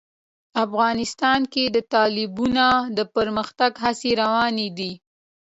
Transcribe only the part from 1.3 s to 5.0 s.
کې د تالابونه د پرمختګ هڅې روانې دي.